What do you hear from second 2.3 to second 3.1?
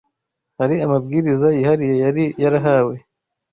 yarahawe